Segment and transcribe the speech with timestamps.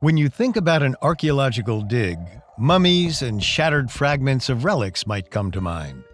[0.00, 2.18] When you think about an archaeological dig,
[2.58, 6.04] mummies and shattered fragments of relics might come to mind.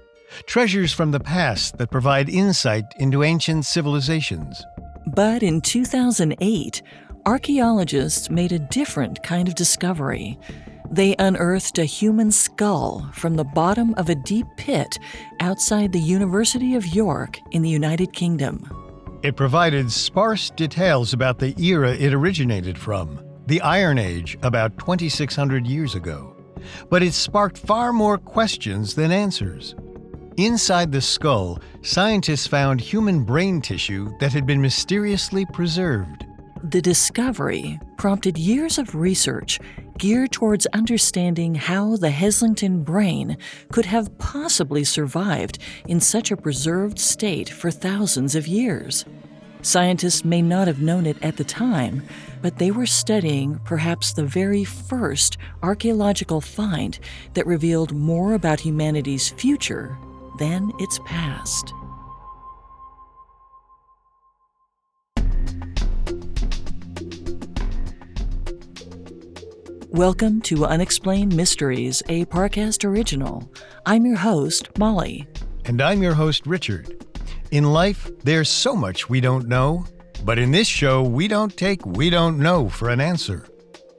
[0.47, 4.65] Treasures from the past that provide insight into ancient civilizations.
[5.09, 6.81] But in 2008,
[7.27, 10.39] archaeologists made a different kind of discovery.
[10.89, 14.97] They unearthed a human skull from the bottom of a deep pit
[15.41, 18.65] outside the University of York in the United Kingdom.
[19.25, 25.67] It provided sparse details about the era it originated from, the Iron Age, about 2,600
[25.67, 26.37] years ago.
[26.89, 29.75] But it sparked far more questions than answers.
[30.37, 36.25] Inside the skull, scientists found human brain tissue that had been mysteriously preserved.
[36.65, 39.59] The discovery prompted years of research
[39.99, 43.37] geared towards understanding how the Heslington brain
[43.73, 49.05] could have possibly survived in such a preserved state for thousands of years.
[49.61, 52.03] Scientists may not have known it at the time,
[52.43, 56.99] but they were studying perhaps the very first archaeological find
[57.35, 59.97] that revealed more about humanity's future
[60.41, 61.73] than its past.
[69.91, 73.49] Welcome to Unexplained Mysteries, a Parcast original.
[73.87, 75.29] I'm your host, Molly.
[75.67, 77.05] And I'm your host, Richard.
[77.53, 79.85] In life, there's so much we don't know,
[80.25, 83.47] but in this show, we don't take we don't know for an answer.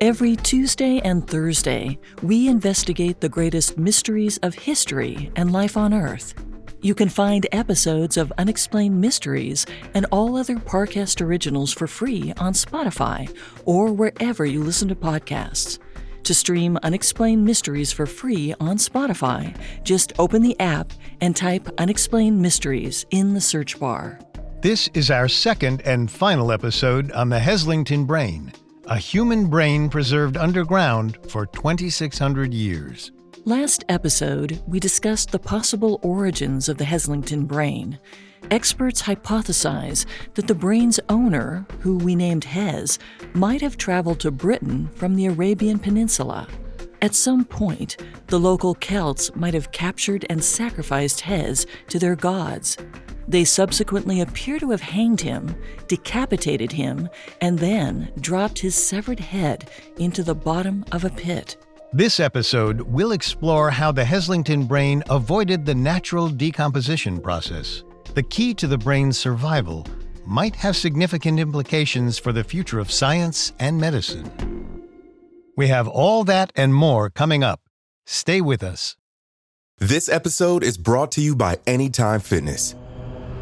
[0.02, 6.34] Every Tuesday and Thursday, we investigate the greatest mysteries of history and life on Earth.
[6.82, 12.52] You can find episodes of Unexplained Mysteries and all other Parcast originals for free on
[12.52, 15.80] Spotify or wherever you listen to podcasts.
[16.24, 22.42] To stream Unexplained Mysteries for free on Spotify, just open the app and type Unexplained
[22.42, 24.20] Mysteries in the search bar.
[24.64, 28.54] This is our second and final episode on the Heslington brain,
[28.86, 33.12] a human brain preserved underground for 2,600 years.
[33.44, 38.00] Last episode, we discussed the possible origins of the Heslington brain.
[38.52, 43.00] Experts hypothesize that the brain's owner, who we named Hes,
[43.34, 46.48] might have traveled to Britain from the Arabian Peninsula.
[47.02, 47.98] At some point,
[48.28, 52.78] the local Celts might have captured and sacrificed Hes to their gods.
[53.28, 55.56] They subsequently appear to have hanged him,
[55.88, 57.10] decapitated him,
[57.42, 61.58] and then dropped his severed head into the bottom of a pit.
[61.94, 67.84] This episode will explore how the Heslington brain avoided the natural decomposition process.
[68.16, 69.86] The key to the brain's survival
[70.26, 74.32] might have significant implications for the future of science and medicine.
[75.56, 77.62] We have all that and more coming up.
[78.06, 78.98] Stay with us.
[79.78, 82.76] This episode is brought to you by Anytime Fitness.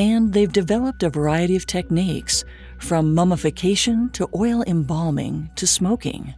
[0.00, 2.42] and they've developed a variety of techniques,
[2.78, 6.32] from mummification to oil embalming to smoking.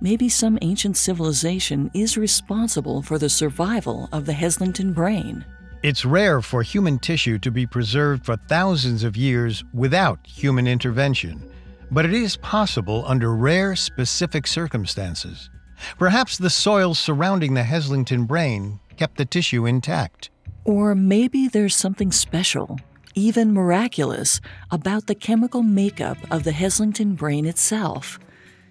[0.00, 5.44] Maybe some ancient civilization is responsible for the survival of the Heslington brain.
[5.82, 11.42] It's rare for human tissue to be preserved for thousands of years without human intervention,
[11.90, 15.50] but it is possible under rare, specific circumstances.
[15.98, 20.30] Perhaps the soil surrounding the Heslington brain kept the tissue intact.
[20.64, 22.78] Or maybe there's something special,
[23.14, 24.40] even miraculous,
[24.70, 28.18] about the chemical makeup of the Heslington brain itself.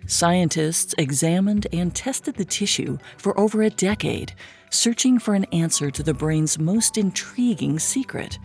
[0.06, 4.34] Scientists examined and tested the tissue for over a decade,
[4.70, 8.38] searching for an answer to the brain's most intriguing secret.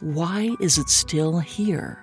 [0.00, 2.02] Why is it still here?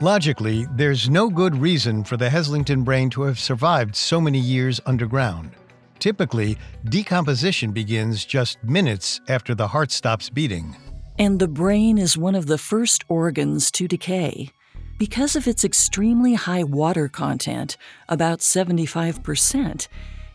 [0.00, 4.80] Logically, there's no good reason for the Heslington brain to have survived so many years
[4.86, 5.50] underground.
[5.98, 10.76] Typically, decomposition begins just minutes after the heart stops beating.
[11.20, 14.50] And the brain is one of the first organs to decay.
[14.98, 17.76] Because of its extremely high water content,
[18.08, 19.88] about 75%,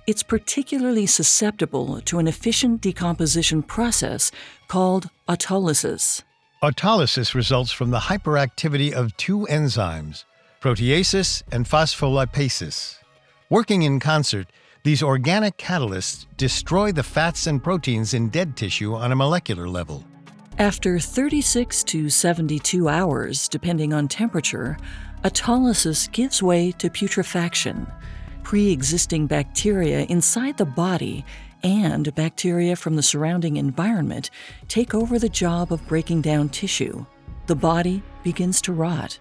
[0.07, 4.29] it's particularly susceptible to an efficient decomposition process
[4.67, 6.21] called autolysis.
[6.61, 10.25] Autolysis results from the hyperactivity of two enzymes,
[10.59, 12.97] proteases and phospholipases.
[13.49, 14.47] Working in concert,
[14.83, 20.03] these organic catalysts destroy the fats and proteins in dead tissue on a molecular level.
[20.59, 24.77] After 36 to 72 hours, depending on temperature,
[25.23, 27.91] autolysis gives way to putrefaction.
[28.43, 31.25] Pre existing bacteria inside the body
[31.63, 34.29] and bacteria from the surrounding environment
[34.67, 37.03] take over the job of breaking down tissue.
[37.47, 39.17] The body begins to rot.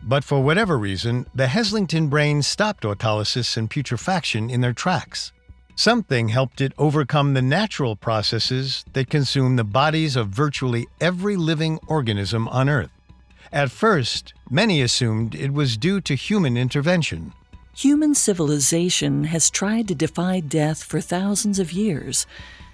[0.00, 5.32] But for whatever reason, the Heslington brain stopped autolysis and putrefaction in their tracks.
[5.76, 11.80] Something helped it overcome the natural processes that consume the bodies of virtually every living
[11.88, 12.90] organism on Earth.
[13.52, 17.32] At first, many assumed it was due to human intervention.
[17.76, 22.24] Human civilization has tried to defy death for thousands of years.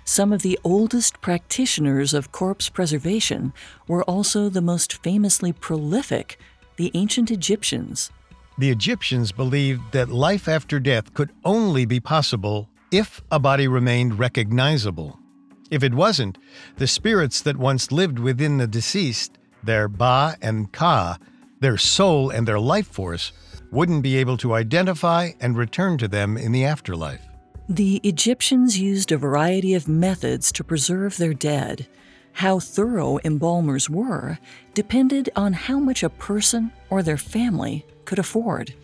[0.05, 3.55] Some of the oldest practitioners of corpse preservation
[3.87, 6.39] were also the most famously prolific
[6.77, 8.11] the ancient Egyptians.
[8.59, 14.19] The Egyptians believed that life after death could only be possible if a body remained
[14.19, 15.19] recognizable.
[15.71, 16.39] If it wasn't,
[16.77, 21.19] the spirits that once lived within the deceased, their Ba and Ka,
[21.61, 23.33] their soul and their life force,
[23.71, 27.23] wouldn't be able to identify and return to them in the afterlife.
[27.69, 31.87] The Egyptians used a variety of methods to preserve their dead.
[32.33, 34.39] How thorough embalmers were
[34.75, 38.75] depended on how much a person or their family could afford.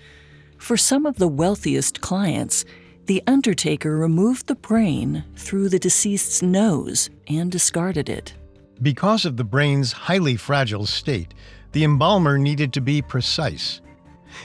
[0.59, 2.65] For some of the wealthiest clients,
[3.07, 8.35] the undertaker removed the brain through the deceased's nose and discarded it.
[8.83, 11.33] Because of the brain's highly fragile state,
[11.73, 13.81] the embalmer needed to be precise.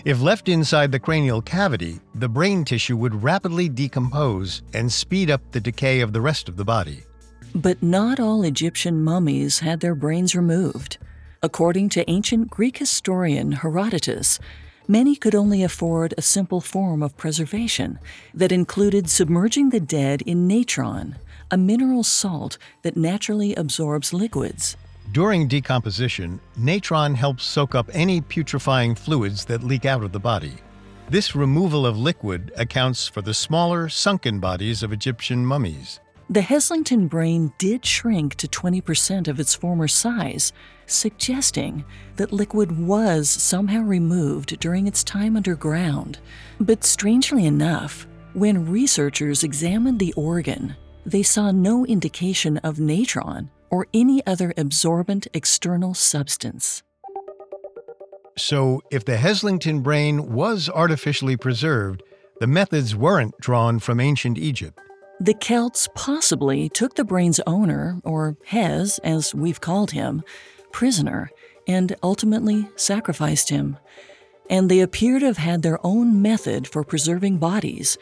[0.05, 5.41] If left inside the cranial cavity, the brain tissue would rapidly decompose and speed up
[5.51, 7.03] the decay of the rest of the body.
[7.53, 10.97] But not all Egyptian mummies had their brains removed.
[11.43, 14.39] According to ancient Greek historian Herodotus,
[14.87, 17.97] many could only afford a simple form of preservation
[18.33, 21.15] that included submerging the dead in natron,
[21.49, 24.75] a mineral salt that naturally absorbs liquids.
[25.13, 30.55] During decomposition, natron helps soak up any putrefying fluids that leak out of the body.
[31.09, 36.00] This removal of liquid accounts for the smaller, sunken bodies of Egyptian mummies.
[36.31, 40.53] The Heslington brain did shrink to 20% of its former size,
[40.85, 41.83] suggesting
[42.15, 46.19] that liquid was somehow removed during its time underground.
[46.57, 53.87] But strangely enough, when researchers examined the organ, they saw no indication of natron or
[53.93, 56.81] any other absorbent external substance.
[58.37, 62.03] So, if the Heslington brain was artificially preserved,
[62.39, 64.79] the methods weren't drawn from ancient Egypt.
[65.21, 70.23] The Celts possibly took the brain's owner, or Hes as we've called him,
[70.71, 71.29] prisoner
[71.67, 73.77] and ultimately sacrificed him.
[74.49, 77.99] And they appear to have had their own method for preserving bodies,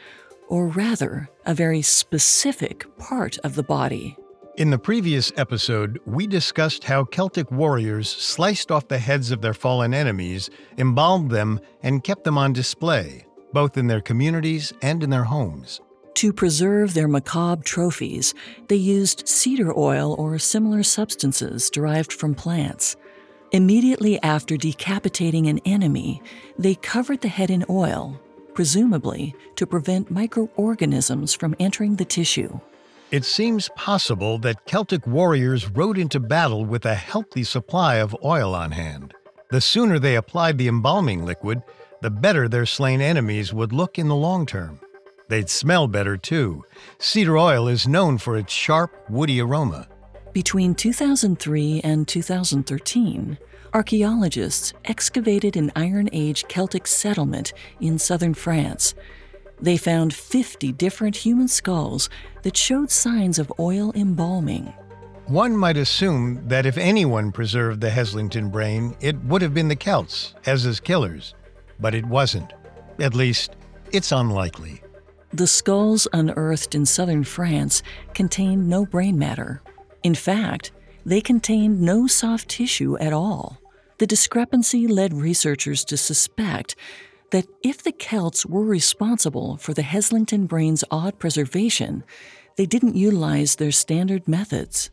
[0.47, 4.15] or rather, a very specific part of the body.
[4.55, 9.53] In the previous episode, we discussed how Celtic warriors sliced off the heads of their
[9.53, 15.09] fallen enemies, embalmed them, and kept them on display, both in their communities and in
[15.09, 15.81] their homes.
[16.19, 18.33] To preserve their macabre trophies,
[18.67, 22.97] they used cedar oil or similar substances derived from plants.
[23.53, 26.21] Immediately after decapitating an enemy,
[26.57, 28.19] they covered the head in oil,
[28.53, 32.59] presumably to prevent microorganisms from entering the tissue.
[33.11, 38.53] It seems possible that Celtic warriors rode into battle with a healthy supply of oil
[38.53, 39.13] on hand.
[39.51, 41.61] The sooner they applied the embalming liquid,
[42.01, 44.81] the better their slain enemies would look in the long term.
[45.29, 46.65] They'd smell better too.
[46.97, 49.87] Cedar oil is known for its sharp, woody aroma.
[50.33, 53.37] Between 2003 and 2013,
[53.73, 58.95] archaeologists excavated an Iron Age Celtic settlement in southern France.
[59.61, 62.09] They found 50 different human skulls
[62.43, 64.73] that showed signs of oil embalming.
[65.27, 69.75] One might assume that if anyone preserved the Heslington brain, it would have been the
[69.75, 71.35] Celts, as his killers.
[71.79, 72.51] But it wasn't.
[72.99, 73.55] At least,
[73.91, 74.81] it's unlikely.
[75.31, 77.83] The skulls unearthed in southern France
[78.13, 79.61] contained no brain matter.
[80.01, 80.71] In fact,
[81.05, 83.59] they contained no soft tissue at all.
[83.99, 86.75] The discrepancy led researchers to suspect
[87.31, 92.03] that if the Celts were responsible for the Heslington brain's odd preservation,
[92.55, 94.89] they didn't utilize their standard methods.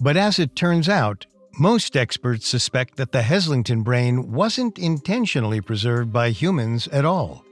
[0.00, 1.26] But as it turns out,
[1.58, 7.44] most experts suspect that the Heslington brain wasn't intentionally preserved by humans at all.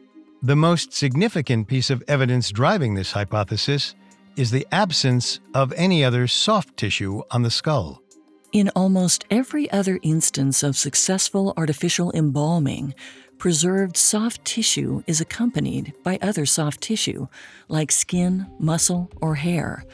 [0.45, 3.95] The most significant piece of evidence driving this hypothesis
[4.37, 8.03] is the absence of any other soft tissue on the skull.
[8.51, 12.93] In almost every other instance of successful artificial embalming,
[13.39, 17.29] preserved soft tissue is accompanied by other soft tissue,
[17.69, 19.85] like skin, muscle, or hair.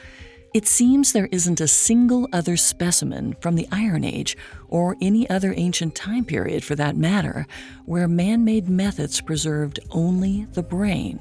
[0.51, 4.35] It seems there isn't a single other specimen from the Iron Age,
[4.67, 7.45] or any other ancient time period for that matter,
[7.85, 11.19] where man made methods preserved only the brain.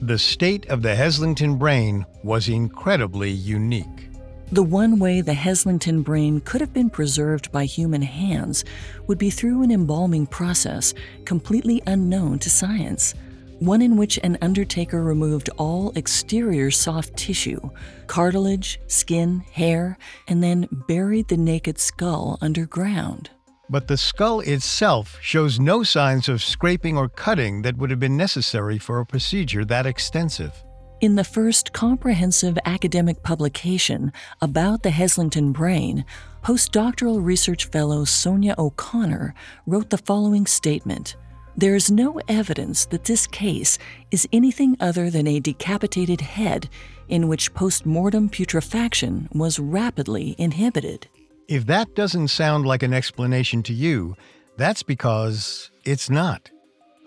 [0.00, 4.10] The state of the Heslington brain was incredibly unique.
[4.52, 8.64] The one way the Heslington brain could have been preserved by human hands
[9.08, 10.94] would be through an embalming process
[11.24, 13.14] completely unknown to science
[13.60, 17.60] one in which an undertaker removed all exterior soft tissue,
[18.06, 19.98] cartilage, skin, hair,
[20.28, 23.30] and then buried the naked skull underground.
[23.70, 28.16] But the skull itself shows no signs of scraping or cutting that would have been
[28.16, 30.64] necessary for a procedure that extensive.
[31.00, 36.04] In the first comprehensive academic publication about the Heslington brain,
[36.42, 39.34] postdoctoral research fellow Sonia O'Connor
[39.66, 41.16] wrote the following statement
[41.58, 43.78] there is no evidence that this case
[44.12, 46.68] is anything other than a decapitated head
[47.08, 51.08] in which post mortem putrefaction was rapidly inhibited.
[51.48, 54.16] If that doesn't sound like an explanation to you,
[54.56, 56.48] that's because it's not.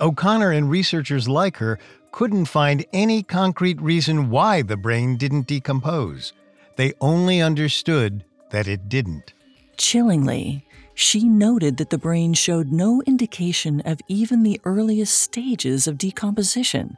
[0.01, 1.79] O'Connor and researchers like her
[2.12, 6.34] couldn't find any concrete reason why the brain didn't decompose.
[6.75, 9.34] They only understood that it didn't.
[9.77, 15.98] Chillingly, she noted that the brain showed no indication of even the earliest stages of
[15.98, 16.98] decomposition,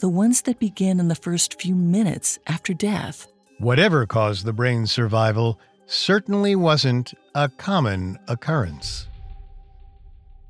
[0.00, 3.28] the ones that begin in the first few minutes after death.
[3.58, 9.06] Whatever caused the brain's survival certainly wasn't a common occurrence.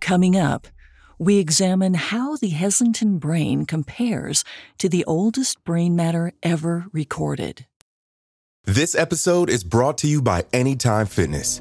[0.00, 0.66] Coming up,
[1.18, 4.44] we examine how the Heslington brain compares
[4.78, 7.66] to the oldest brain matter ever recorded.
[8.64, 11.60] This episode is brought to you by Anytime Fitness.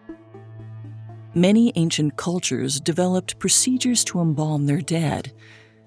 [1.33, 5.31] Many ancient cultures developed procedures to embalm their dead.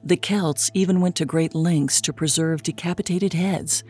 [0.02, 3.84] The Celts even went to great lengths to preserve decapitated heads.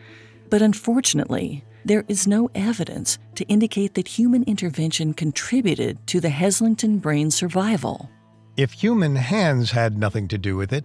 [0.49, 6.99] But unfortunately, there is no evidence to indicate that human intervention contributed to the Heslington
[6.99, 8.09] brain's survival.
[8.57, 10.83] If human hands had nothing to do with it,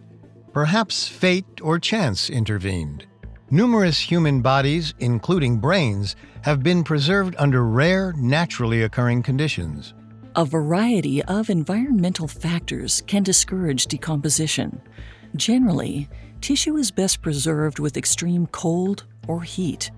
[0.53, 3.07] perhaps fate or chance intervened.
[3.51, 9.95] Numerous human bodies, including brains, have been preserved under rare, naturally occurring conditions.
[10.37, 14.81] A variety of environmental factors can discourage decomposition.
[15.35, 16.09] Generally,
[16.41, 19.91] tissue is best preserved with extreme cold or heat,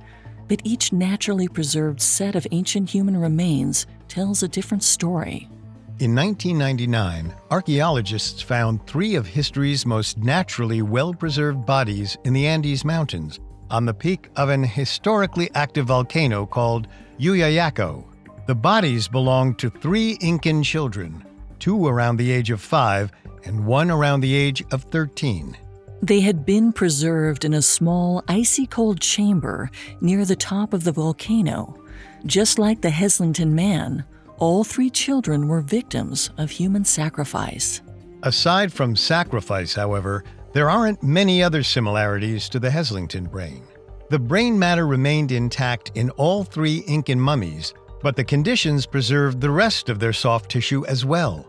[0.49, 5.51] but each naturally preserved set of ancient human remains tells a different story.
[5.99, 12.87] In 1999, archaeologists found three of history's most naturally well preserved bodies in the Andes
[12.87, 13.39] Mountains
[13.71, 16.89] on the peak of an historically active volcano called
[17.21, 18.07] Llullaillaco
[18.47, 21.25] the bodies belonged to three Incan children,
[21.59, 23.13] two around the age of five
[23.45, 25.57] and one around the age of 13.
[26.03, 29.71] They had been preserved in a small, icy cold chamber
[30.01, 31.79] near the top of the volcano.
[32.27, 34.05] Just like the Heslington man,
[34.39, 37.81] all three children were victims of human sacrifice.
[38.25, 43.63] Aside from sacrifice, however, there aren't many other similarities to the Heslington brain.
[44.11, 47.73] The brain matter remained intact in all three Incan mummies,
[48.03, 51.49] but the conditions preserved the rest of their soft tissue as well.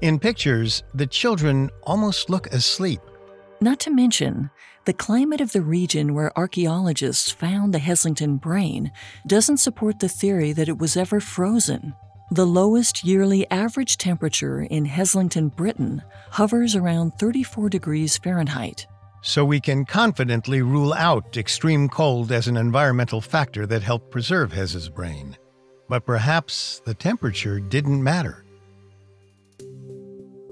[0.00, 3.00] In pictures, the children almost look asleep.
[3.60, 4.50] Not to mention,
[4.84, 8.92] the climate of the region where archaeologists found the Heslington brain
[9.26, 11.94] doesn't support the theory that it was ever frozen.
[12.30, 18.86] The lowest yearly average temperature in Heslington, Britain hovers around 34 degrees Fahrenheit.
[19.22, 24.52] so we can confidently rule out extreme cold as an environmental factor that helped preserve
[24.52, 25.34] Hes's brain.
[25.88, 28.44] But perhaps the temperature didn't matter.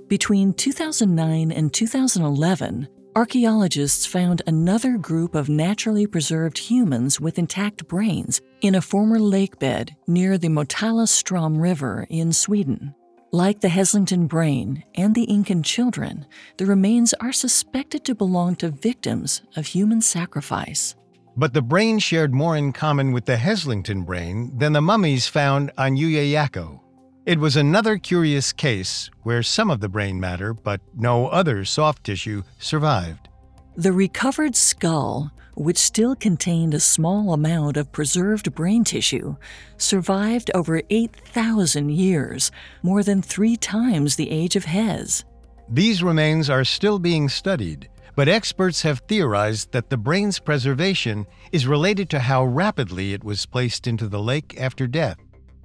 [0.09, 8.41] Between 2009 and 2011, archaeologists found another group of naturally preserved humans with intact brains
[8.61, 12.95] in a former lake bed near the Motala Strom River in Sweden.
[13.35, 16.27] Like the Heslington brain and the Incan children,
[16.59, 20.95] the remains are suspected to belong to victims of human sacrifice.
[21.37, 25.73] But the brain shared more in common with the Heslington brain than the mummies found
[25.79, 26.81] on Llullaillaco.
[27.25, 32.05] It was another curious case where some of the brain matter, but no other soft
[32.05, 33.29] tissue, survived.
[33.77, 39.37] The recovered skull, which still contained a small amount of preserved brain tissue,
[39.79, 42.51] survived over 8,000 years,
[42.83, 45.25] more than three times the age of Hes.
[45.69, 51.66] These remains are still being studied, but experts have theorized that the brain's preservation is
[51.66, 55.19] related to how rapidly it was placed into the lake after death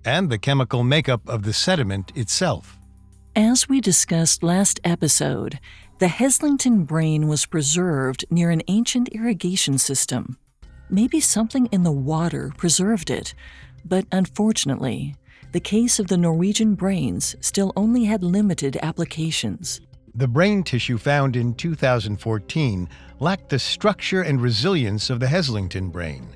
[0.06, 2.78] and the chemical makeup of the sediment itself.
[3.36, 5.60] As we discussed last episode,
[6.00, 10.38] the Heslington brain was preserved near an ancient irrigation system.
[10.90, 13.34] Maybe something in the water preserved it,
[13.84, 15.16] but unfortunately,
[15.52, 19.82] the case of the Norwegian brains still only had limited applications.
[20.18, 26.28] The brain tissue found in 2014 lacked the structure and resilience of the Heslington brain.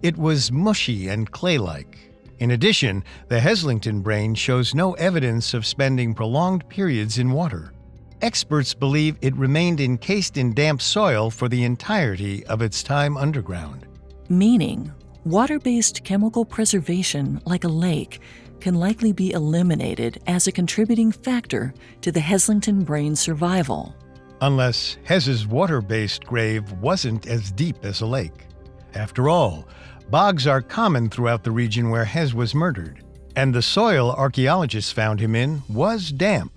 [0.00, 1.98] It was mushy and clay like,
[2.38, 7.74] in addition, the Heslington brain shows no evidence of spending prolonged periods in water.
[8.22, 13.86] Experts believe it remained encased in damp soil for the entirety of its time underground.
[14.30, 14.90] Meaning,
[15.26, 18.20] water based chemical preservation, like a lake,
[18.60, 23.94] can likely be eliminated as a contributing factor to the Heslington brain's survival.
[24.40, 28.46] Unless Hes's water based grave wasn't as deep as a lake.
[28.94, 29.66] After all,
[30.10, 33.04] Bogs are common throughout the region where Hes was murdered,
[33.36, 36.52] and the soil archaeologists found him in was damp.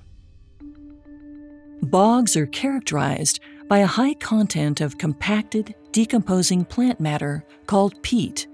[1.84, 8.48] Bogs are characterized by a high content of compacted, decomposing plant matter called peat.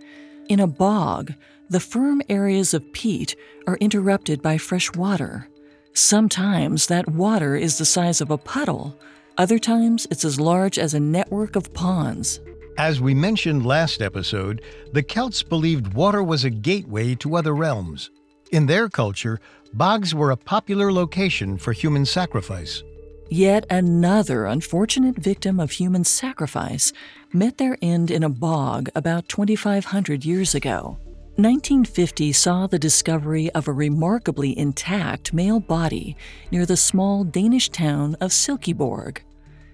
[0.50, 1.34] In a bog,
[1.70, 3.36] the firm areas of peat
[3.68, 5.48] are interrupted by fresh water.
[5.94, 8.98] Sometimes that water is the size of a puddle,
[9.38, 12.40] other times it's as large as a network of ponds.
[12.78, 18.10] As we mentioned last episode, the Celts believed water was a gateway to other realms.
[18.52, 19.40] In their culture,
[19.74, 22.84] bogs were a popular location for human sacrifice.
[23.30, 26.92] Yet another unfortunate victim of human sacrifice
[27.32, 30.98] met their end in a bog about 2,500 years ago.
[31.42, 36.18] 1950 saw the discovery of a remarkably intact male body
[36.52, 39.20] near the small Danish town of Silkeborg.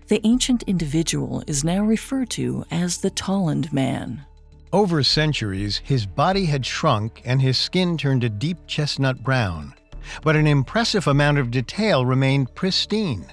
[0.07, 4.23] The ancient individual is now referred to as the Tollund man.
[4.71, 9.73] Over centuries, his body had shrunk and his skin turned a deep chestnut brown,
[10.21, 13.25] but an impressive amount of detail remained pristine.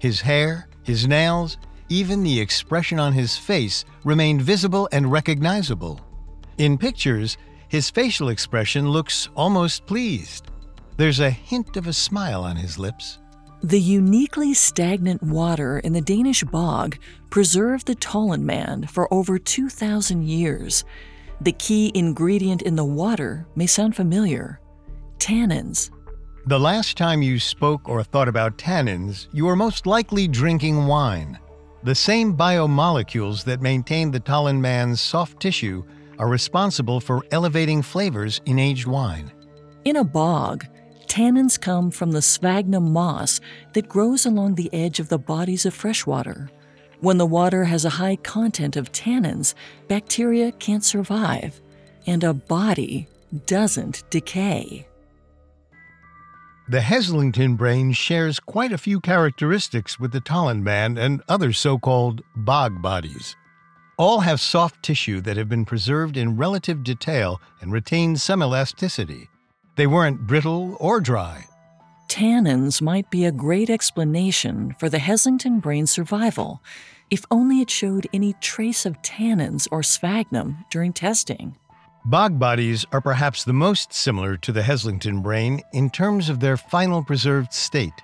[0.00, 1.56] His hair, his nails,
[1.88, 5.98] even the expression on his face remained visible and recognizable.
[6.58, 7.38] In pictures,
[7.70, 10.50] his facial expression looks almost pleased.
[10.96, 13.18] There's a hint of a smile on his lips.
[13.62, 16.98] The uniquely stagnant water in the Danish bog
[17.30, 20.84] preserved the Tollund man for over 2,000 years.
[21.40, 24.60] The key ingredient in the water may sound familiar
[25.18, 25.90] tannins.
[26.46, 31.38] The last time you spoke or thought about tannins, you were most likely drinking wine.
[31.84, 35.84] The same biomolecules that maintain the Tollund man's soft tissue
[36.20, 39.32] are responsible for elevating flavors in aged wine.
[39.84, 40.66] In a bog,
[41.06, 43.40] Tannins come from the sphagnum moss
[43.72, 46.48] that grows along the edge of the bodies of freshwater.
[47.00, 49.54] When the water has a high content of tannins,
[49.88, 51.60] bacteria can't survive,
[52.06, 53.08] and a body
[53.46, 54.86] doesn't decay.
[56.68, 61.78] The Heslington brain shares quite a few characteristics with the Tollund man and other so
[61.78, 63.34] called bog bodies.
[64.00, 69.28] All have soft tissue that have been preserved in relative detail and retain some elasticity.
[69.76, 71.44] They weren't brittle or dry.
[72.08, 76.62] Tannins might be a great explanation for the Heslington brain's survival,
[77.10, 81.58] if only it showed any trace of tannins or sphagnum during testing.
[82.06, 86.56] Bog bodies are perhaps the most similar to the Heslington brain in terms of their
[86.56, 88.00] final preserved state.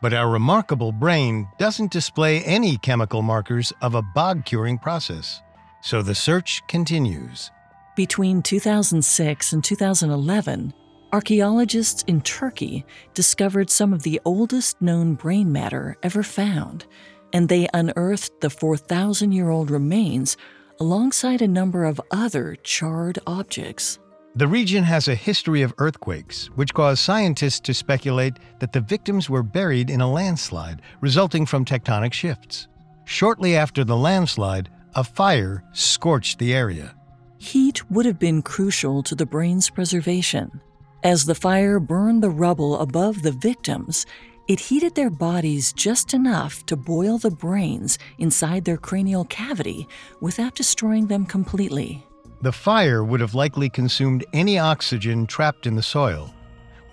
[0.00, 5.42] But our remarkable brain doesn't display any chemical markers of a bog curing process.
[5.82, 7.50] So the search continues.
[7.96, 10.72] Between 2006 and 2011,
[11.10, 12.84] Archaeologists in Turkey
[13.14, 16.84] discovered some of the oldest known brain matter ever found.
[17.32, 20.36] and they unearthed the 4,000 year old remains
[20.80, 23.98] alongside a number of other charred objects.
[24.36, 29.28] The region has a history of earthquakes, which caused scientists to speculate that the victims
[29.28, 32.68] were buried in a landslide resulting from tectonic shifts.
[33.04, 36.94] Shortly after the landslide, a fire scorched the area.
[37.38, 40.60] Heat would have been crucial to the brain's preservation.
[41.02, 44.06] As the fire burned the rubble above the victims,
[44.48, 49.86] it heated their bodies just enough to boil the brains inside their cranial cavity
[50.20, 52.07] without destroying them completely.
[52.40, 56.32] The fire would have likely consumed any oxygen trapped in the soil.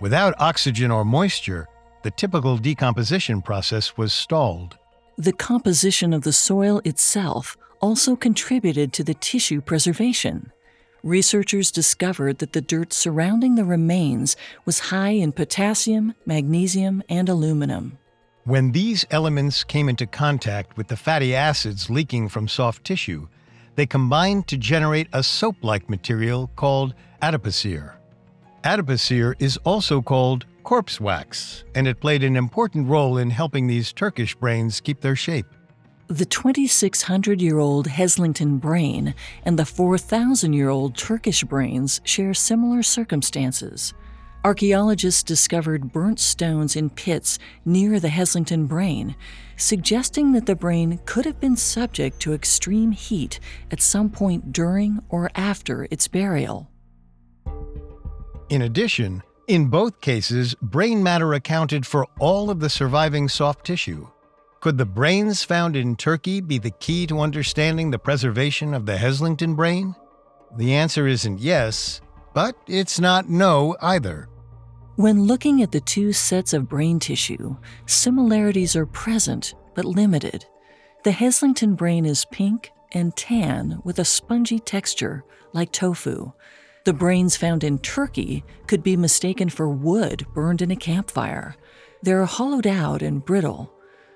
[0.00, 1.68] Without oxygen or moisture,
[2.02, 4.76] the typical decomposition process was stalled.
[5.16, 10.52] The composition of the soil itself also contributed to the tissue preservation.
[11.02, 17.98] Researchers discovered that the dirt surrounding the remains was high in potassium, magnesium, and aluminum.
[18.44, 23.28] When these elements came into contact with the fatty acids leaking from soft tissue,
[23.76, 27.96] they combined to generate a soap like material called adipocere.
[28.64, 33.92] Adipocere is also called corpse wax, and it played an important role in helping these
[33.92, 35.46] Turkish brains keep their shape.
[36.08, 42.82] The 2,600 year old Heslington brain and the 4,000 year old Turkish brains share similar
[42.82, 43.92] circumstances.
[44.44, 49.16] Archaeologists discovered burnt stones in pits near the Heslington brain,
[49.56, 53.40] suggesting that the brain could have been subject to extreme heat
[53.70, 56.70] at some point during or after its burial.
[58.48, 64.08] In addition, in both cases, brain matter accounted for all of the surviving soft tissue.
[64.60, 68.96] Could the brains found in Turkey be the key to understanding the preservation of the
[68.96, 69.94] Heslington brain?
[70.56, 72.00] The answer isn't yes,
[72.34, 74.28] but it's not no either.
[74.96, 80.46] When looking at the two sets of brain tissue, similarities are present but limited.
[81.04, 86.32] The Heslington brain is pink and tan with a spongy texture, like tofu.
[86.86, 91.56] The brains found in Turkey could be mistaken for wood burned in a campfire.
[92.00, 93.70] They're hollowed out and brittle.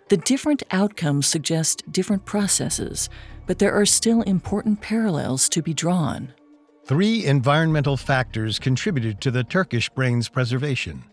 [0.09, 3.11] The different outcomes suggest different processes,
[3.47, 6.33] but there are still important parallels to be drawn.
[6.85, 11.05] Three environmental factors contributed to the Turkish brain's preservation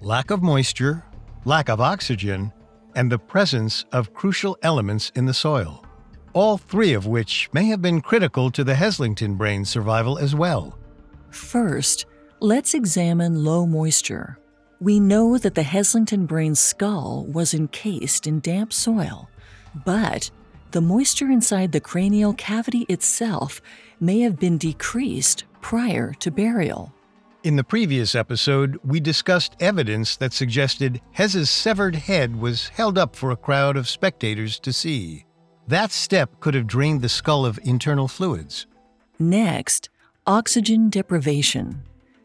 [0.00, 1.04] lack of moisture,
[1.44, 2.52] lack of oxygen,
[2.96, 5.84] and the presence of crucial elements in the soil.
[6.32, 10.78] All three of which may have been critical to the Heslington brain's survival as well.
[11.30, 12.06] First,
[12.40, 14.38] let's examine low moisture.
[14.80, 19.30] We know that the Heslington brain's skull was encased in damp soil,
[19.84, 20.30] but
[20.72, 23.60] the moisture inside the cranial cavity itself
[24.00, 26.92] may have been decreased prior to burial.
[27.44, 33.16] In the previous episode, we discussed evidence that suggested Hes's severed head was held up
[33.16, 35.24] for a crowd of spectators to see.
[35.68, 38.66] That step could have drained the skull of internal fluids.
[39.18, 39.90] Next,
[40.26, 41.82] oxygen deprivation.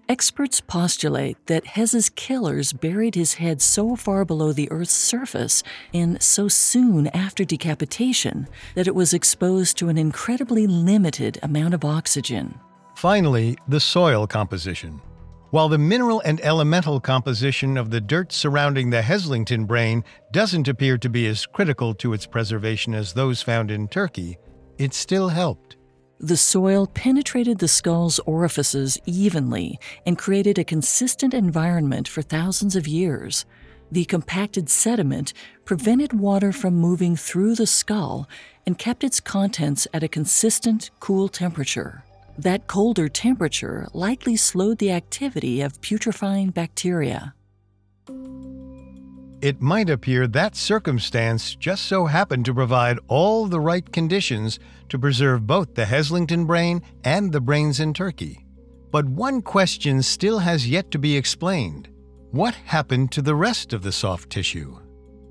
[0.10, 6.22] Experts postulate that Hes's killers buried his head so far below the Earth's surface and
[6.24, 12.58] so soon after decapitation that it was exposed to an incredibly limited amount of oxygen.
[12.96, 15.02] Finally, the soil composition.
[15.50, 20.98] While the mineral and elemental composition of the dirt surrounding the Heslington brain doesn't appear
[21.00, 24.38] to be as critical to its preservation as those found in Turkey,
[24.78, 25.77] it still helped.
[26.19, 32.88] The soil penetrated the skull's orifices evenly and created a consistent environment for thousands of
[32.88, 33.45] years.
[33.91, 38.27] The compacted sediment prevented water from moving through the skull
[38.65, 42.03] and kept its contents at a consistent, cool temperature.
[42.36, 47.36] That colder temperature likely slowed the activity of putrefying bacteria.
[49.39, 54.58] It might appear that circumstance just so happened to provide all the right conditions
[54.89, 58.45] to preserve both the Heslington brain and the brains in Turkey.
[58.89, 61.88] But one question still has yet to be explained.
[62.32, 64.80] What happened to the rest of the soft tissue?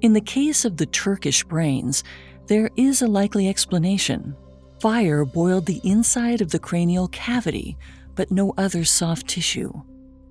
[0.03, 2.05] In the case of the Turkish brains,
[2.47, 4.37] there is a likely explanation.
[4.81, 7.77] Fire boiled the inside of the cranial cavity,
[8.15, 9.73] but no other soft tissue.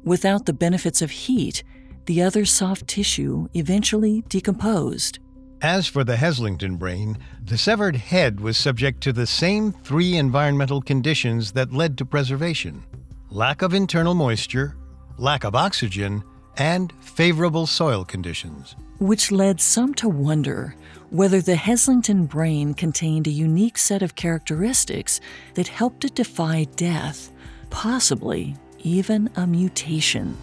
[0.05, 1.63] Without the benefits of heat,
[2.05, 5.19] the other soft tissue eventually decomposed.
[5.61, 10.81] As for the Heslington brain, the severed head was subject to the same three environmental
[10.81, 12.83] conditions that led to preservation
[13.31, 14.75] lack of internal moisture,
[15.17, 16.23] lack of oxygen,
[16.57, 18.75] and favorable soil conditions.
[18.99, 20.75] Which led some to wonder
[21.09, 25.19] whether the Heslington brain contained a unique set of characteristics
[25.55, 27.31] that helped it defy death,
[27.69, 30.37] possibly even a mutation.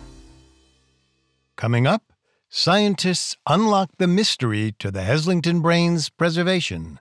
[1.57, 2.13] Coming up,
[2.49, 6.99] scientists unlock the mystery to the Heslington brain's preservation.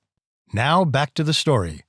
[0.54, 1.84] Now back to the story.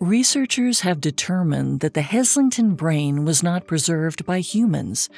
[0.00, 5.10] Researchers have determined that the Heslington brain was not preserved by humans.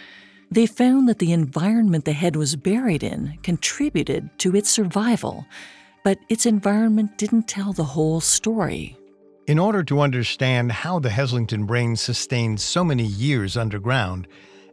[0.51, 5.47] They found that the environment the head was buried in contributed to its survival,
[6.05, 8.97] but its environment didn't tell the whole story.
[9.47, 14.27] In order to understand how the Heslington brain sustained so many years underground,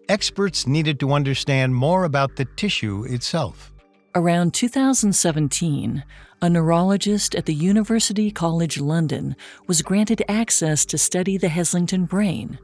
[0.09, 3.71] experts needed to understand more about the tissue itself.
[4.15, 6.03] Around 2017,
[6.41, 9.35] a neurologist at the University College London
[9.67, 12.57] was granted access to study the Heslington brain.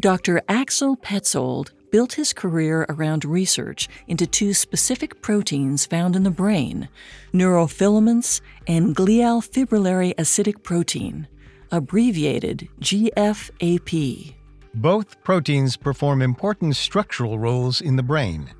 [0.00, 0.42] Dr.
[0.48, 6.88] Axel Petzold built his career around research into two specific proteins found in the brain
[7.32, 11.28] neurofilaments and glial fibrillary acidic protein,
[11.70, 14.34] abbreviated GFAP.
[14.74, 18.50] Both proteins perform important structural roles in the brain.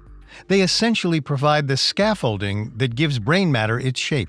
[0.48, 4.28] They essentially provide the scaffolding that gives brain matter its shape.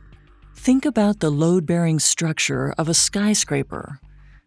[0.55, 3.99] Think about the load bearing structure of a skyscraper.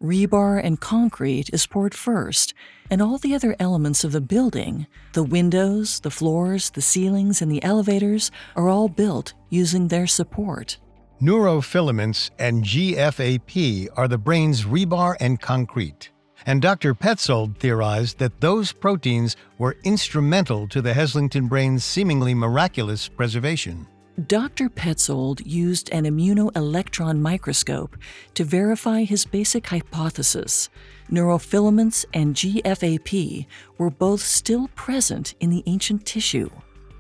[0.02, 2.54] Rebar and concrete is poured first,
[2.90, 7.50] and all the other elements of the building the windows, the floors, the ceilings, and
[7.50, 10.78] the elevators are all built using their support.
[11.20, 16.10] Neurofilaments and GFAP are the brain's rebar and concrete
[16.44, 16.94] and Dr.
[16.94, 23.86] Petzold theorized that those proteins were instrumental to the Heslington brain's seemingly miraculous preservation.
[24.26, 24.70] Dr.
[24.70, 27.98] Petzold used an immunoelectron microscope
[28.34, 30.70] to verify his basic hypothesis.
[31.10, 33.46] Neurofilaments and GFAP
[33.76, 36.48] were both still present in the ancient tissue.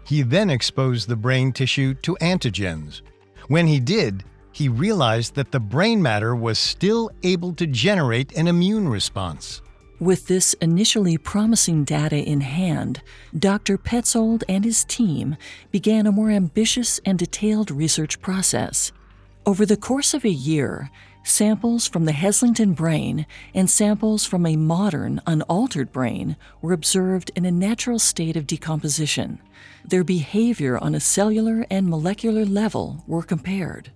[0.04, 3.00] He then exposed the brain tissue to antigens.
[3.48, 4.22] When he did,
[4.56, 9.60] he realized that the brain matter was still able to generate an immune response.
[10.00, 13.02] With this initially promising data in hand,
[13.38, 13.76] Dr.
[13.76, 15.36] Petzold and his team
[15.70, 18.92] began a more ambitious and detailed research process.
[19.44, 20.90] Over the course of a year,
[21.22, 27.44] samples from the Heslington brain and samples from a modern, unaltered brain were observed in
[27.44, 29.38] a natural state of decomposition.
[29.84, 33.90] Their behavior on a cellular and molecular level were compared.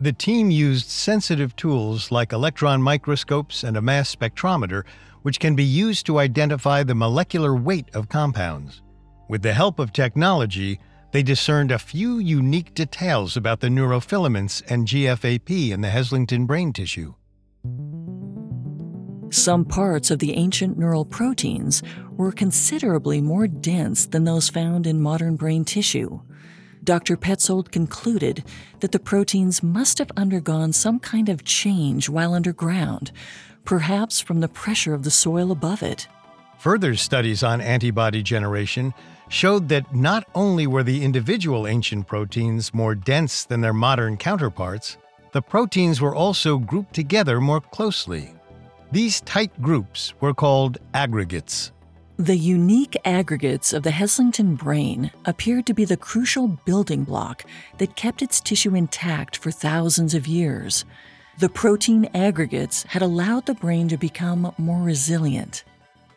[0.00, 4.84] The team used sensitive tools like electron microscopes and a mass spectrometer,
[5.22, 8.82] which can be used to identify the molecular weight of compounds.
[9.28, 10.80] With the help of technology,
[11.12, 16.72] they discerned a few unique details about the neurofilaments and GFAP in the Heslington brain
[16.72, 17.14] tissue.
[19.30, 21.82] Some parts of the ancient neural proteins
[22.16, 26.20] were considerably more dense than those found in modern brain tissue.
[26.84, 27.16] Dr.
[27.16, 28.44] Petzold concluded
[28.80, 33.10] that the proteins must have undergone some kind of change while underground,
[33.64, 36.06] perhaps from the pressure of the soil above it.
[36.58, 38.92] Further studies on antibody generation
[39.28, 44.98] showed that not only were the individual ancient proteins more dense than their modern counterparts,
[45.32, 48.34] the proteins were also grouped together more closely.
[48.92, 51.72] These tight groups were called aggregates.
[52.18, 57.44] The unique aggregates of the Heslington brain appeared to be the crucial building block
[57.78, 60.84] that kept its tissue intact for thousands of years.
[61.40, 65.64] The protein aggregates had allowed the brain to become more resilient.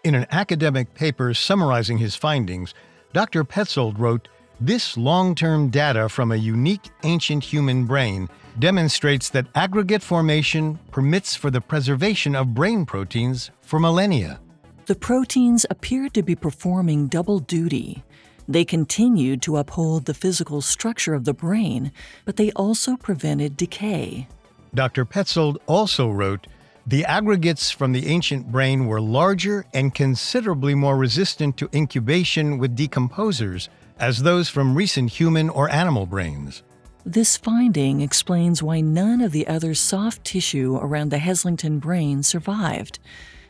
[0.03, 2.75] In an academic paper summarizing his findings,
[3.11, 3.43] Dr.
[3.43, 4.27] Petzold wrote
[4.61, 8.29] This long term data from a unique ancient human brain
[8.59, 14.39] demonstrates that aggregate formation permits for the preservation of brain proteins for millennia.
[14.87, 18.05] The proteins appeared to be performing double duty.
[18.47, 21.91] They continued to uphold the physical structure of the brain,
[22.23, 24.29] but they also prevented decay.
[24.73, 25.03] Dr.
[25.03, 26.47] Petzold also wrote
[26.85, 32.77] the aggregates from the ancient brain were larger and considerably more resistant to incubation with
[32.77, 33.67] decomposers
[33.99, 36.63] as those from recent human or animal brains.
[37.05, 42.99] This finding explains why none of the other soft tissue around the Heslington brain survived.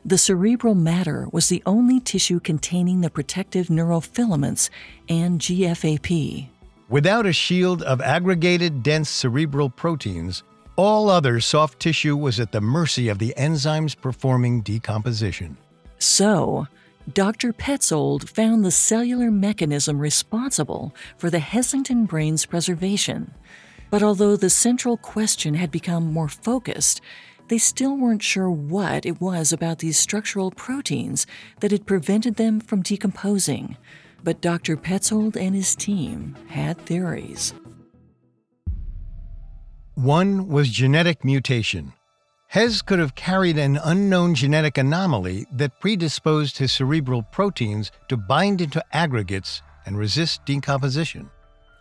[0.07, 4.69] The cerebral matter was the only tissue containing the protective neurofilaments
[5.09, 6.47] and GFAP.
[6.87, 10.43] Without a shield of aggregated, dense cerebral proteins,
[10.77, 15.57] all other soft tissue was at the mercy of the enzymes performing decomposition.
[15.99, 16.67] So,
[17.13, 17.51] Dr.
[17.51, 23.33] Petzold found the cellular mechanism responsible for the Heslington brain's preservation.
[23.89, 27.01] But although the central question had become more focused,
[27.49, 31.25] they still weren't sure what it was about these structural proteins
[31.59, 33.77] that had prevented them from decomposing.
[34.23, 34.75] But Dr.
[34.75, 37.53] Petzold and his team had theories.
[39.95, 41.93] One was genetic mutation.
[42.49, 48.61] Hes could have carried an unknown genetic anomaly that predisposed his cerebral proteins to bind
[48.61, 51.29] into aggregates and resist decomposition.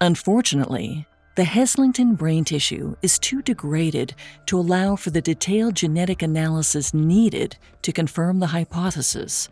[0.01, 4.15] Unfortunately, the Heslington brain tissue is too degraded
[4.47, 9.51] to allow for the detailed genetic analysis needed to confirm the hypothesis.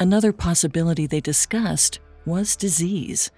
[0.00, 3.30] Another possibility they discussed was disease.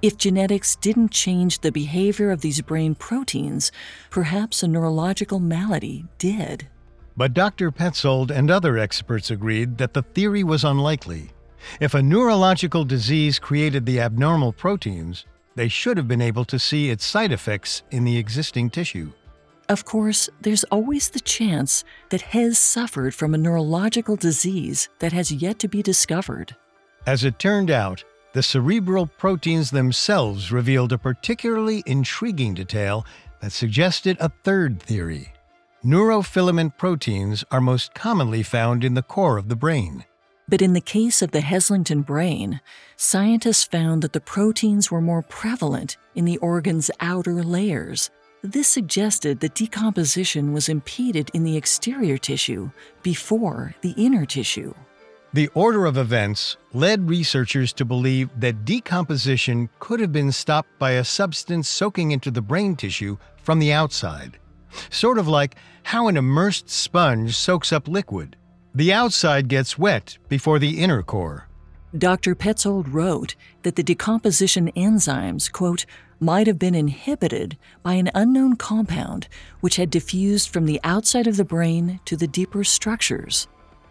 [0.00, 3.72] If genetics didn't change the behavior of these brain proteins,
[4.10, 6.68] perhaps a neurological malady did.
[7.16, 7.72] But Dr.
[7.72, 11.32] Petzold and other experts agreed that the theory was unlikely.
[11.80, 16.90] If a neurological disease created the abnormal proteins, they should have been able to see
[16.90, 19.12] its side effects in the existing tissue.
[19.68, 25.30] Of course, there's always the chance that Hes suffered from a neurological disease that has
[25.30, 26.56] yet to be discovered.
[27.06, 33.06] As it turned out, the cerebral proteins themselves revealed a particularly intriguing detail
[33.40, 35.32] that suggested a third theory.
[35.84, 40.04] Neurofilament proteins are most commonly found in the core of the brain.
[40.50, 42.60] But in the case of the Heslington brain,
[42.96, 48.10] scientists found that the proteins were more prevalent in the organ's outer layers.
[48.42, 52.72] This suggested that decomposition was impeded in the exterior tissue
[53.04, 54.74] before the inner tissue.
[55.32, 60.92] The order of events led researchers to believe that decomposition could have been stopped by
[60.92, 64.36] a substance soaking into the brain tissue from the outside.
[64.90, 68.34] Sort of like how an immersed sponge soaks up liquid.
[68.74, 71.48] The outside gets wet before the inner core.
[71.96, 72.36] Dr.
[72.36, 75.86] Petzold wrote that the decomposition enzymes, quote,
[76.20, 79.26] might have been inhibited by an unknown compound
[79.60, 83.48] which had diffused from the outside of the brain to the deeper structures.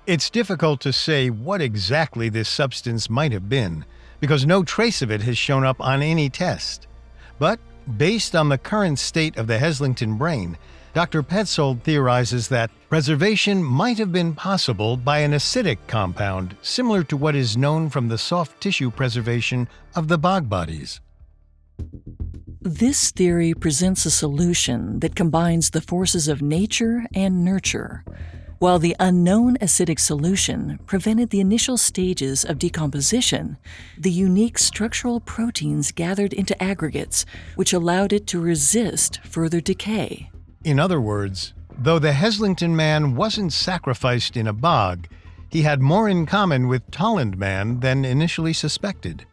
[0.08, 3.84] It's difficult to say what exactly this substance might have been,
[4.22, 6.88] because no trace of it has shown up on any test.
[7.38, 7.60] But
[7.98, 10.58] based on the current state of the Heslington brain,
[10.94, 11.22] Dr.
[11.22, 17.36] Petzold theorizes that preservation might have been possible by an acidic compound similar to what
[17.36, 21.00] is known from the soft tissue preservation of the bog bodies.
[22.62, 28.04] This theory presents a solution that combines the forces of nature and nurture.
[28.58, 33.58] While the unknown acidic solution prevented the initial stages of decomposition,
[33.98, 37.26] the unique structural proteins gathered into aggregates,
[37.56, 40.30] which allowed it to resist further decay.
[40.64, 45.08] In other words, though the Heslington man wasn't sacrificed in a bog,
[45.50, 49.26] he had more in common with Tollund man than initially suspected.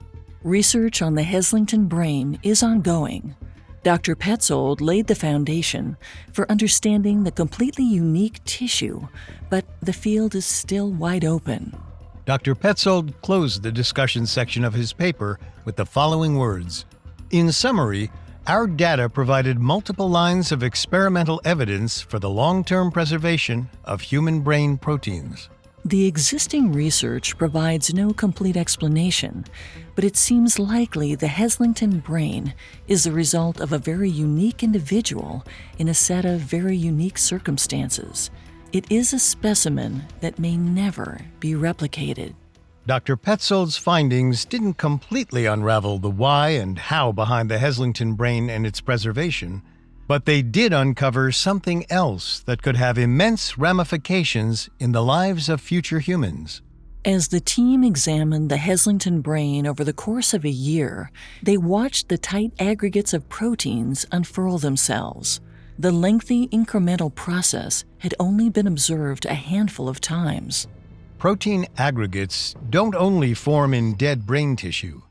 [0.44, 3.34] Research on the Heslington brain is ongoing.
[3.82, 4.14] Dr.
[4.14, 5.96] Petzold laid the foundation
[6.32, 9.06] for understanding the completely unique tissue,
[9.50, 11.76] but the field is still wide open.
[12.24, 12.54] Dr.
[12.54, 16.84] Petzold closed the discussion section of his paper with the following words
[17.30, 18.10] In summary,
[18.46, 24.40] our data provided multiple lines of experimental evidence for the long term preservation of human
[24.40, 25.48] brain proteins.
[25.84, 29.44] The existing research provides no complete explanation,
[29.94, 32.54] but it seems likely the Heslington brain
[32.88, 35.44] is the result of a very unique individual
[35.78, 38.30] in a set of very unique circumstances.
[38.72, 42.34] It is a specimen that may never be replicated.
[42.86, 43.16] Dr.
[43.16, 48.80] Petzold's findings didn't completely unravel the why and how behind the Heslington brain and its
[48.80, 49.60] preservation,
[50.06, 55.60] but they did uncover something else that could have immense ramifications in the lives of
[55.60, 56.62] future humans.
[57.04, 61.10] As the team examined the Heslington brain over the course of a year,
[61.42, 65.40] they watched the tight aggregates of proteins unfurl themselves.
[65.76, 70.68] The lengthy incremental process had only been observed a handful of times
[71.18, 75.02] protein aggregates don't only form in dead brain tissue,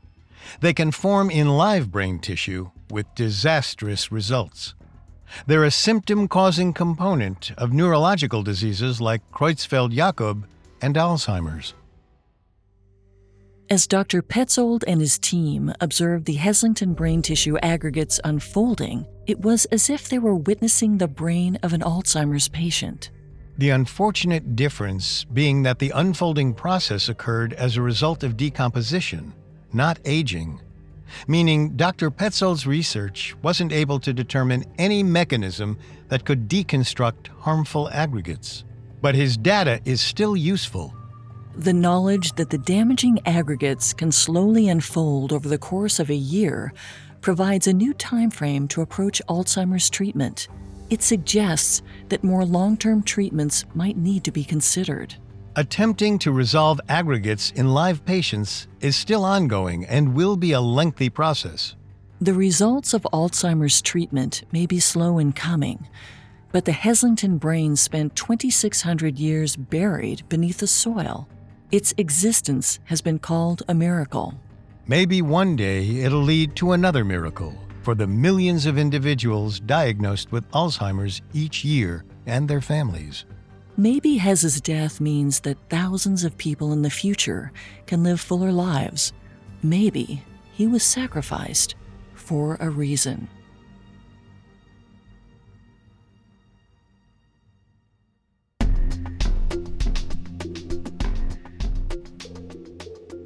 [0.60, 4.74] they can form in live brain tissue with disastrous results.
[5.46, 10.46] They're a symptom causing component of neurological diseases like Creutzfeldt Jakob
[10.80, 11.74] and Alzheimer's.
[13.68, 14.22] As Dr.
[14.22, 20.08] Petzold and his team observed the Heslington brain tissue aggregates unfolding, it was as if
[20.08, 23.10] they were witnessing the brain of an Alzheimer's patient.
[23.58, 29.32] The unfortunate difference being that the unfolding process occurred as a result of decomposition,
[29.72, 30.60] not aging,
[31.26, 32.10] meaning Dr.
[32.10, 35.78] Petzold's research wasn't able to determine any mechanism
[36.08, 38.64] that could deconstruct harmful aggregates.
[39.00, 40.92] But his data is still useful.
[41.56, 46.74] The knowledge that the damaging aggregates can slowly unfold over the course of a year
[47.22, 50.48] provides a new time frame to approach Alzheimer's treatment.
[50.88, 55.14] It suggests that more long term treatments might need to be considered.
[55.56, 61.08] Attempting to resolve aggregates in live patients is still ongoing and will be a lengthy
[61.08, 61.74] process.
[62.20, 65.88] The results of Alzheimer's treatment may be slow in coming,
[66.52, 71.28] but the Heslington brain spent 2,600 years buried beneath the soil.
[71.72, 74.34] Its existence has been called a miracle.
[74.86, 80.50] Maybe one day it'll lead to another miracle for the millions of individuals diagnosed with
[80.50, 83.26] Alzheimer's each year and their families.
[83.76, 87.52] Maybe Hes's death means that thousands of people in the future
[87.86, 89.12] can live fuller lives.
[89.62, 90.20] Maybe
[90.52, 91.76] he was sacrificed
[92.14, 93.28] for a reason.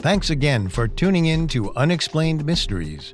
[0.01, 3.11] Thanks again for tuning in to Unexplained Mysteries.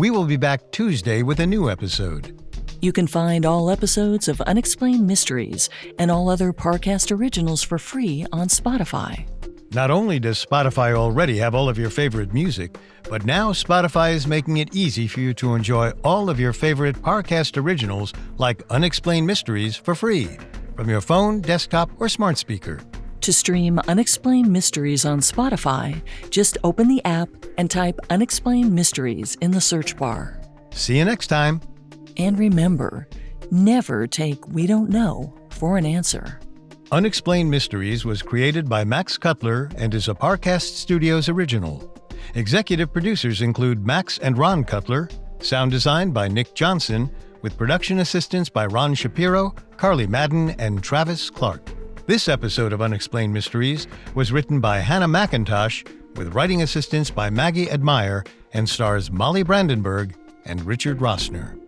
[0.00, 2.34] We will be back Tuesday with a new episode.
[2.80, 8.24] You can find all episodes of Unexplained Mysteries and all other Parcast originals for free
[8.32, 9.26] on Spotify.
[9.74, 12.78] Not only does Spotify already have all of your favorite music,
[13.10, 16.96] but now Spotify is making it easy for you to enjoy all of your favorite
[16.96, 20.38] Parcast originals like Unexplained Mysteries for free
[20.76, 22.80] from your phone, desktop, or smart speaker.
[23.22, 26.00] To stream Unexplained Mysteries on Spotify,
[26.30, 30.40] just open the app and type Unexplained Mysteries in the search bar.
[30.72, 31.60] See you next time.
[32.16, 33.08] And remember,
[33.50, 36.40] never take We Don't Know for an answer.
[36.92, 41.94] Unexplained Mysteries was created by Max Cutler and is a Parcast Studios original.
[42.36, 45.10] Executive producers include Max and Ron Cutler,
[45.40, 47.10] sound design by Nick Johnson,
[47.42, 51.70] with production assistance by Ron Shapiro, Carly Madden, and Travis Clark.
[52.10, 53.86] This episode of Unexplained Mysteries
[54.16, 55.86] was written by Hannah McIntosh,
[56.16, 61.59] with writing assistance by Maggie Admire, and stars Molly Brandenburg and Richard Rossner.